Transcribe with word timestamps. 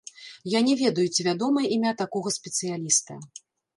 Я 0.53 0.59
не 0.67 0.73
ведаю, 0.79 1.05
ці 1.15 1.25
вядомае 1.27 1.67
імя 1.75 1.91
такога 2.03 2.29
спецыяліста. 2.41 3.13